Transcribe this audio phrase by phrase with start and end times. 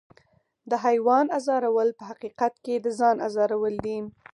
[0.69, 3.97] د حیوان ازارول په حقیقت کې د ځان ازارول دي.